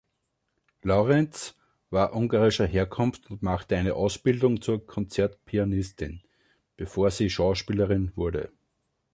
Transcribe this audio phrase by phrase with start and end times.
[0.81, 1.53] Lawrence
[1.91, 6.23] war ungarischer Herkunft und machte eine Ausbildung zur Konzertpianistin,
[6.75, 8.51] bevor sie Schauspielerin wurde.